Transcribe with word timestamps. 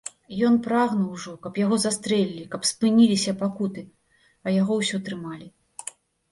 Ён 0.47 0.55
прагнуў 0.67 1.11
ужо, 1.17 1.33
каб 1.43 1.59
яго 1.65 1.75
застрэлілі, 1.83 2.47
каб 2.55 2.61
спыніліся 2.71 3.37
пакуты, 3.45 3.87
а 4.45 4.59
яго 4.61 4.73
ўсё 4.83 4.97
трымалі. 5.11 5.47